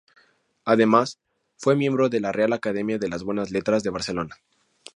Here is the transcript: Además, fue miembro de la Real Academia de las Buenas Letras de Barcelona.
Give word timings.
Además, 0.65 1.19
fue 1.59 1.75
miembro 1.75 2.09
de 2.09 2.19
la 2.19 2.31
Real 2.31 2.53
Academia 2.53 2.97
de 2.97 3.07
las 3.07 3.23
Buenas 3.23 3.51
Letras 3.51 3.83
de 3.83 3.91
Barcelona. 3.91 4.35